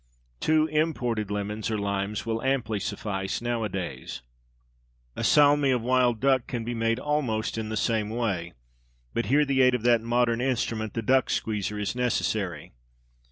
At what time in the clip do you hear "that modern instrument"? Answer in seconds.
9.83-10.95